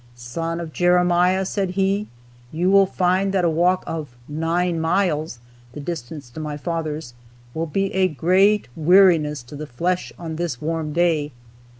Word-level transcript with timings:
"Son 0.15 0.59
of 0.59 0.73
Jeremiah," 0.73 1.45
said 1.45 1.69
he, 1.77 2.07
"you 2.51 2.71
will 2.71 2.87
find 2.87 3.31
that 3.35 3.45
a 3.45 3.49
walk 3.51 3.83
of 3.85 4.17
nine 4.27 4.79
miles" 4.81 5.37
(the 5.73 5.79
distance 5.79 6.31
to 6.31 6.39
my 6.39 6.57
father's) 6.57 7.13
"will 7.53 7.67
be 7.67 7.93
a 7.93 8.07
great 8.07 8.67
weariness 8.75 9.43
to 9.43 9.55
the 9.55 9.67
flesh 9.67 10.11
on 10.17 10.37
this 10.37 10.59
warm 10.59 10.91
day." 10.91 11.31